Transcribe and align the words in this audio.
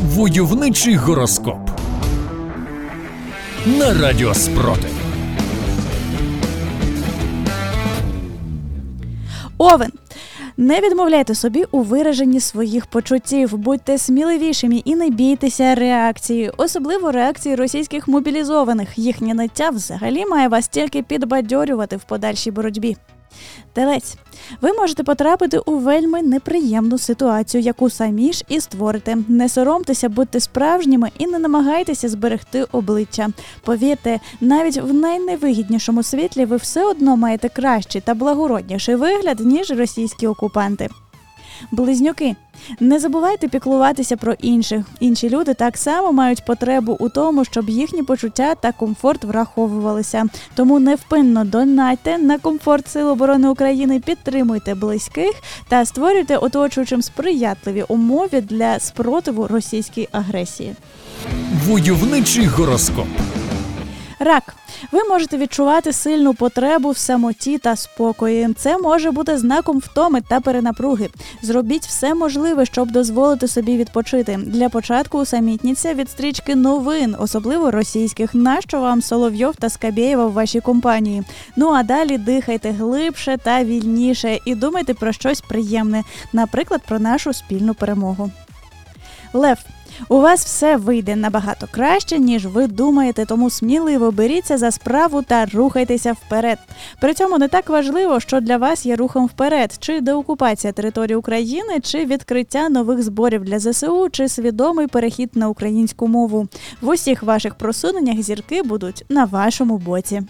Войовничий 0.00 0.96
гороскоп 0.96 1.70
на 3.66 3.94
радіо 3.94 4.34
Спротив. 4.34 4.90
Овен. 9.58 9.90
Не 10.58 10.80
відмовляйте 10.80 11.34
собі 11.34 11.64
у 11.70 11.82
вираженні 11.82 12.40
своїх 12.40 12.86
почуттів, 12.86 13.56
будьте 13.56 13.98
сміливішими 13.98 14.82
і 14.84 14.94
не 14.96 15.10
бійтеся 15.10 15.74
реакції, 15.74 16.50
особливо 16.56 17.12
реакції 17.12 17.54
російських 17.54 18.08
мобілізованих. 18.08 18.98
Їхнє 18.98 19.34
ниття 19.34 19.70
взагалі 19.70 20.26
має 20.26 20.48
вас 20.48 20.68
тільки 20.68 21.02
підбадьорювати 21.02 21.96
в 21.96 22.04
подальшій 22.04 22.50
боротьбі. 22.50 22.96
Телець, 23.72 24.16
ви 24.60 24.72
можете 24.72 25.02
потрапити 25.02 25.58
у 25.58 25.78
вельми 25.78 26.22
неприємну 26.22 26.98
ситуацію, 26.98 27.62
яку 27.62 27.90
самі 27.90 28.32
ж 28.32 28.44
і 28.48 28.60
створите. 28.60 29.16
Не 29.28 29.48
соромтеся, 29.48 30.08
будьте 30.08 30.40
справжніми 30.40 31.10
і 31.18 31.26
не 31.26 31.38
намагайтеся 31.38 32.08
зберегти 32.08 32.64
обличчя. 32.72 33.28
Повірте, 33.64 34.20
навіть 34.40 34.76
в 34.76 34.94
найневигіднішому 34.94 36.02
світлі 36.02 36.44
ви 36.44 36.56
все 36.56 36.84
одно 36.84 37.16
маєте 37.16 37.48
кращий 37.48 38.00
та 38.00 38.14
благородніший 38.14 38.94
вигляд 38.94 39.40
ніж 39.40 39.70
російські 39.70 40.26
окупанти. 40.26 40.88
Близнюки. 41.70 42.36
Не 42.80 42.98
забувайте 42.98 43.48
піклуватися 43.48 44.16
про 44.16 44.32
інших. 44.32 44.86
Інші 45.00 45.30
люди 45.30 45.54
так 45.54 45.76
само 45.76 46.12
мають 46.12 46.44
потребу 46.44 46.96
у 47.00 47.08
тому, 47.08 47.44
щоб 47.44 47.70
їхні 47.70 48.02
почуття 48.02 48.54
та 48.54 48.72
комфорт 48.72 49.24
враховувалися. 49.24 50.26
Тому 50.54 50.78
невпинно 50.78 51.44
донайте 51.44 52.18
на 52.18 52.38
комфорт 52.38 52.88
Сил 52.88 53.08
оборони 53.08 53.48
України, 53.48 54.00
підтримуйте 54.00 54.74
близьких 54.74 55.32
та 55.68 55.84
створюйте 55.84 56.36
оточуючим 56.36 57.02
сприятливі 57.02 57.84
умови 57.88 58.40
для 58.40 58.80
спротиву 58.80 59.46
російській 59.46 60.08
агресії. 60.12 60.74
Войовничий 61.66 62.46
гороскоп. 62.46 63.06
Рак. 64.18 64.56
Ви 64.92 65.04
можете 65.04 65.36
відчувати 65.36 65.92
сильну 65.92 66.34
потребу 66.34 66.90
в 66.90 66.98
самоті 66.98 67.58
та 67.58 67.76
спокої. 67.76 68.54
Це 68.56 68.78
може 68.78 69.10
бути 69.10 69.38
знаком 69.38 69.78
втоми 69.78 70.20
та 70.20 70.40
перенапруги. 70.40 71.08
Зробіть 71.42 71.86
все 71.86 72.14
можливе, 72.14 72.66
щоб 72.66 72.90
дозволити 72.90 73.48
собі 73.48 73.76
відпочити. 73.76 74.38
Для 74.46 74.68
початку 74.68 75.18
усамітніться 75.18 75.94
від 75.94 76.10
стрічки 76.10 76.54
новин, 76.54 77.16
особливо 77.18 77.70
російських. 77.70 78.34
Нащо 78.34 78.80
вам 78.80 79.02
Соловйов 79.02 79.56
та 79.56 79.70
Скабєєва 79.70 80.26
в 80.26 80.32
вашій 80.32 80.60
компанії? 80.60 81.22
Ну 81.56 81.68
а 81.68 81.82
далі 81.82 82.18
дихайте 82.18 82.70
глибше 82.70 83.36
та 83.42 83.64
вільніше 83.64 84.38
і 84.44 84.54
думайте 84.54 84.94
про 84.94 85.12
щось 85.12 85.40
приємне, 85.40 86.02
наприклад, 86.32 86.82
про 86.88 86.98
нашу 86.98 87.32
спільну 87.32 87.74
перемогу. 87.74 88.30
Лев. 89.32 89.58
У 90.08 90.20
вас 90.20 90.44
все 90.44 90.76
вийде 90.76 91.16
набагато 91.16 91.66
краще, 91.70 92.18
ніж 92.18 92.46
ви 92.46 92.66
думаєте, 92.66 93.24
тому 93.24 93.50
сміливо 93.50 94.10
беріться 94.10 94.58
за 94.58 94.70
справу 94.70 95.22
та 95.22 95.46
рухайтеся 95.46 96.12
вперед. 96.12 96.58
При 97.00 97.14
цьому 97.14 97.38
не 97.38 97.48
так 97.48 97.68
важливо, 97.68 98.20
що 98.20 98.40
для 98.40 98.56
вас 98.56 98.86
є 98.86 98.96
рухом 98.96 99.26
вперед, 99.26 99.76
чи 99.80 100.00
деокупація 100.00 100.72
території 100.72 101.16
України, 101.16 101.80
чи 101.82 102.04
відкриття 102.04 102.68
нових 102.68 103.02
зборів 103.02 103.44
для 103.44 103.58
ЗСУ, 103.58 104.08
чи 104.12 104.28
свідомий 104.28 104.86
перехід 104.86 105.30
на 105.34 105.48
українську 105.48 106.08
мову. 106.08 106.48
В 106.80 106.88
усіх 106.88 107.22
ваших 107.22 107.54
просуненнях 107.54 108.22
зірки 108.22 108.62
будуть 108.62 109.04
на 109.08 109.24
вашому 109.24 109.78
боці. 109.78 110.22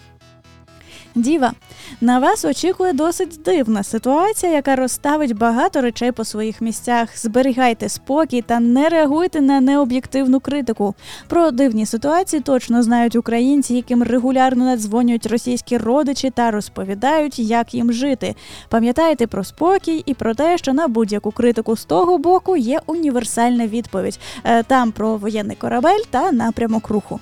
Діва, 1.16 1.52
на 2.00 2.18
вас 2.18 2.44
очікує 2.44 2.92
досить 2.92 3.40
дивна 3.44 3.82
ситуація, 3.82 4.52
яка 4.52 4.76
розставить 4.76 5.36
багато 5.36 5.80
речей 5.80 6.12
по 6.12 6.24
своїх 6.24 6.60
місцях. 6.60 7.18
Зберігайте 7.18 7.88
спокій 7.88 8.42
та 8.42 8.60
не 8.60 8.88
реагуйте 8.88 9.40
на 9.40 9.60
необ'єктивну 9.60 10.40
критику. 10.40 10.94
Про 11.28 11.50
дивні 11.50 11.86
ситуації 11.86 12.42
точно 12.42 12.82
знають 12.82 13.16
українці, 13.16 13.74
яким 13.74 14.02
регулярно 14.02 14.64
надзвонюють 14.64 15.26
російські 15.26 15.78
родичі 15.78 16.30
та 16.30 16.50
розповідають, 16.50 17.38
як 17.38 17.74
їм 17.74 17.92
жити. 17.92 18.34
Пам'ятайте 18.68 19.26
про 19.26 19.44
спокій 19.44 20.02
і 20.06 20.14
про 20.14 20.34
те, 20.34 20.58
що 20.58 20.72
на 20.72 20.88
будь-яку 20.88 21.30
критику 21.30 21.76
з 21.76 21.84
того 21.84 22.18
боку 22.18 22.56
є 22.56 22.80
універсальна 22.86 23.66
відповідь. 23.66 24.18
Е, 24.44 24.62
Там 24.62 24.92
про 24.92 25.16
воєнний 25.16 25.56
корабель 25.56 26.02
та 26.10 26.32
напрямок 26.32 26.88
руху. 26.88 27.20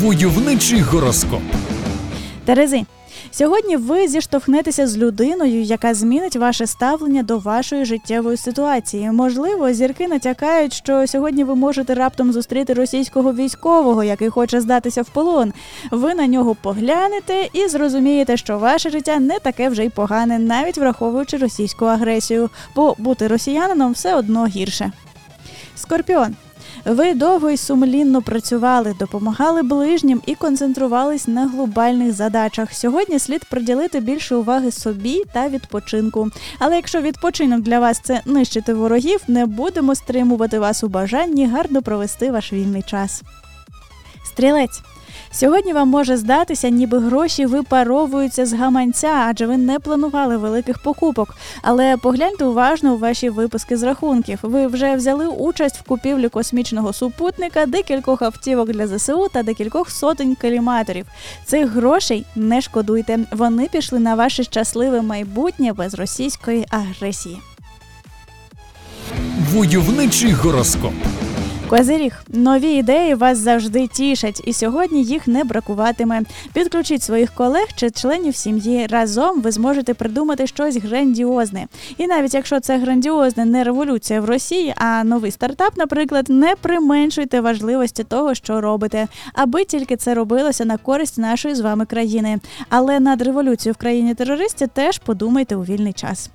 Войовничий 0.00 0.80
гороскоп. 0.80 1.42
Терези. 2.44 2.84
Сьогодні 3.30 3.76
ви 3.76 4.08
зіштовхнетеся 4.08 4.86
з 4.86 4.96
людиною, 4.98 5.62
яка 5.62 5.94
змінить 5.94 6.36
ваше 6.36 6.66
ставлення 6.66 7.22
до 7.22 7.38
вашої 7.38 7.84
життєвої 7.84 8.36
ситуації. 8.36 9.10
Можливо, 9.10 9.72
зірки 9.72 10.08
натякають, 10.08 10.72
що 10.72 11.06
сьогодні 11.06 11.44
ви 11.44 11.54
можете 11.54 11.94
раптом 11.94 12.32
зустріти 12.32 12.74
російського 12.74 13.32
військового, 13.32 14.04
який 14.04 14.28
хоче 14.28 14.60
здатися 14.60 15.02
в 15.02 15.08
полон. 15.08 15.52
Ви 15.90 16.14
на 16.14 16.26
нього 16.26 16.54
поглянете 16.54 17.48
і 17.52 17.68
зрозумієте, 17.68 18.36
що 18.36 18.58
ваше 18.58 18.90
життя 18.90 19.18
не 19.18 19.38
таке 19.38 19.68
вже 19.68 19.84
й 19.84 19.88
погане, 19.88 20.38
навіть 20.38 20.78
враховуючи 20.78 21.36
російську 21.36 21.84
агресію, 21.84 22.50
бо 22.74 22.94
бути 22.98 23.26
росіянином 23.26 23.92
все 23.92 24.14
одно 24.14 24.46
гірше. 24.46 24.92
Скорпіон. 25.76 26.36
Ви 26.84 27.14
довго 27.14 27.50
і 27.50 27.56
сумлінно 27.56 28.22
працювали, 28.22 28.94
допомагали 28.98 29.62
ближнім 29.62 30.22
і 30.26 30.34
концентрувались 30.34 31.28
на 31.28 31.46
глобальних 31.46 32.12
задачах. 32.12 32.74
Сьогодні 32.74 33.18
слід 33.18 33.44
приділити 33.44 34.00
більше 34.00 34.34
уваги 34.36 34.70
собі 34.70 35.22
та 35.32 35.48
відпочинку. 35.48 36.30
Але 36.58 36.76
якщо 36.76 37.00
відпочинок 37.00 37.60
для 37.60 37.80
вас 37.80 38.00
це 38.04 38.22
нищити 38.26 38.74
ворогів, 38.74 39.20
не 39.28 39.46
будемо 39.46 39.94
стримувати 39.94 40.58
вас 40.58 40.84
у 40.84 40.88
бажанні 40.88 41.46
гарно 41.46 41.82
провести 41.82 42.30
ваш 42.30 42.52
вільний 42.52 42.82
час. 42.82 43.22
Стрілець. 44.24 44.82
Сьогодні 45.30 45.72
вам 45.72 45.88
може 45.88 46.16
здатися, 46.16 46.68
ніби 46.68 46.98
гроші 46.98 47.46
випаровуються 47.46 48.46
з 48.46 48.52
гаманця, 48.52 49.24
адже 49.28 49.46
ви 49.46 49.56
не 49.56 49.78
планували 49.78 50.36
великих 50.36 50.82
покупок. 50.82 51.34
Але 51.62 51.96
погляньте 51.96 52.44
уважно 52.44 52.94
у 52.94 52.98
ваші 52.98 53.30
випуски 53.30 53.76
з 53.76 53.82
рахунків. 53.82 54.38
Ви 54.42 54.66
вже 54.66 54.96
взяли 54.96 55.26
участь 55.26 55.76
в 55.76 55.82
купівлі 55.82 56.28
космічного 56.28 56.92
супутника, 56.92 57.66
декількох 57.66 58.22
автівок 58.22 58.72
для 58.72 58.86
ЗСУ 58.86 59.28
та 59.32 59.42
декількох 59.42 59.90
сотень 59.90 60.34
каліматорів. 60.34 61.06
Цих 61.44 61.70
грошей 61.70 62.26
не 62.36 62.60
шкодуйте. 62.60 63.18
Вони 63.32 63.68
пішли 63.72 63.98
на 63.98 64.14
ваше 64.14 64.44
щасливе 64.44 65.02
майбутнє 65.02 65.72
без 65.72 65.94
російської 65.94 66.66
агресії. 66.70 67.40
Войовничий 69.52 70.32
гороскоп. 70.32 70.92
Козиріг, 71.70 72.12
нові 72.28 72.70
ідеї 72.70 73.14
вас 73.14 73.38
завжди 73.38 73.86
тішать, 73.86 74.42
і 74.44 74.52
сьогодні 74.52 75.04
їх 75.04 75.26
не 75.26 75.44
бракуватиме. 75.44 76.22
Підключіть 76.52 77.02
своїх 77.02 77.34
колег 77.34 77.66
чи 77.76 77.90
членів 77.90 78.36
сім'ї. 78.36 78.86
Разом 78.86 79.40
ви 79.40 79.50
зможете 79.50 79.94
придумати 79.94 80.46
щось 80.46 80.76
грандіозне. 80.76 81.66
І 81.98 82.06
навіть 82.06 82.34
якщо 82.34 82.60
це 82.60 82.78
грандіозне 82.78 83.44
не 83.44 83.64
революція 83.64 84.20
в 84.20 84.24
Росії, 84.24 84.74
а 84.76 85.04
новий 85.04 85.30
стартап, 85.30 85.76
наприклад, 85.76 86.26
не 86.28 86.54
применшуйте 86.60 87.40
важливості 87.40 88.04
того, 88.04 88.34
що 88.34 88.60
робите, 88.60 89.06
аби 89.32 89.64
тільки 89.64 89.96
це 89.96 90.14
робилося 90.14 90.64
на 90.64 90.76
користь 90.76 91.18
нашої 91.18 91.54
з 91.54 91.60
вами 91.60 91.86
країни. 91.86 92.38
Але 92.68 93.00
над 93.00 93.22
революцією 93.22 93.74
в 93.74 93.76
країні 93.76 94.14
терористів 94.14 94.68
теж 94.68 94.98
подумайте 94.98 95.56
у 95.56 95.64
вільний 95.64 95.92
час. 95.92 96.30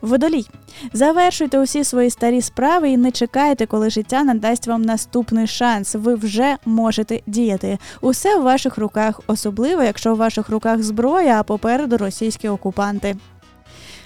Водолій. 0.00 0.46
Завершуйте 0.92 1.58
усі 1.58 1.84
свої 1.84 2.10
старі 2.10 2.42
справи 2.42 2.90
і 2.90 2.96
не 2.96 3.10
чекайте, 3.10 3.66
коли 3.66 3.90
життя 3.90 4.24
надасть 4.24 4.66
вам 4.66 4.82
наступний 4.82 5.46
шанс. 5.46 5.94
Ви 5.94 6.14
вже 6.14 6.56
можете 6.64 7.20
діяти. 7.26 7.78
Усе 8.00 8.36
в 8.38 8.42
ваших 8.42 8.78
руках, 8.78 9.20
особливо 9.26 9.82
якщо 9.82 10.14
в 10.14 10.16
ваших 10.16 10.48
руках 10.48 10.82
зброя, 10.82 11.40
а 11.40 11.42
попереду 11.42 11.96
російські 11.96 12.48
окупанти. 12.48 13.16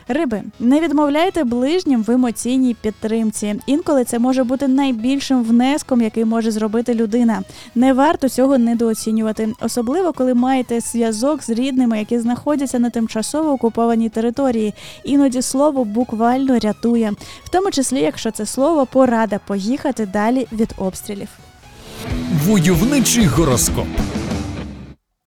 Риби, 0.08 0.42
не 0.60 0.80
відмовляйте 0.80 1.44
ближнім 1.44 2.02
в 2.02 2.10
емоційній 2.10 2.76
підтримці. 2.80 3.54
Інколи 3.66 4.04
це 4.04 4.18
може 4.18 4.44
бути 4.44 4.68
найбільшим 4.68 5.42
внеском, 5.42 6.02
який 6.02 6.24
може 6.24 6.50
зробити 6.50 6.94
людина. 6.94 7.42
Не 7.74 7.92
варто 7.92 8.28
цього 8.28 8.58
недооцінювати, 8.58 9.52
особливо 9.60 10.12
коли 10.12 10.34
маєте 10.34 10.80
зв'язок 10.80 11.42
з 11.42 11.50
рідними, 11.50 11.98
які 11.98 12.18
знаходяться 12.18 12.78
на 12.78 12.90
тимчасово 12.90 13.50
окупованій 13.50 14.08
території. 14.08 14.74
Іноді 15.04 15.42
слово 15.42 15.84
буквально 15.84 16.58
рятує, 16.58 17.12
в 17.44 17.48
тому 17.48 17.70
числі, 17.70 18.00
якщо 18.00 18.30
це 18.30 18.46
слово 18.46 18.86
порада 18.86 19.40
поїхати 19.46 20.06
далі 20.06 20.46
від 20.52 20.74
обстрілів. 20.78 21.28
Войовничий 22.46 23.26
гороскоп. 23.26 23.86